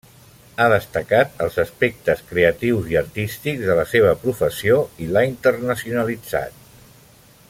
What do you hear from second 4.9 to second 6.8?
i l'ha internacionalitzat.